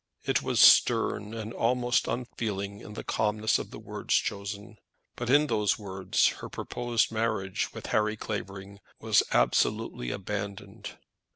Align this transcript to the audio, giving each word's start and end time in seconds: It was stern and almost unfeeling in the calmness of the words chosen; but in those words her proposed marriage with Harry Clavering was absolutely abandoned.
It 0.25 0.41
was 0.41 0.59
stern 0.59 1.35
and 1.35 1.53
almost 1.53 2.07
unfeeling 2.07 2.79
in 2.81 2.93
the 2.95 3.03
calmness 3.03 3.59
of 3.59 3.69
the 3.69 3.77
words 3.77 4.15
chosen; 4.15 4.79
but 5.15 5.29
in 5.29 5.45
those 5.45 5.77
words 5.77 6.25
her 6.41 6.49
proposed 6.49 7.11
marriage 7.11 7.71
with 7.71 7.85
Harry 7.93 8.17
Clavering 8.17 8.79
was 8.99 9.21
absolutely 9.31 10.09
abandoned. 10.09 10.97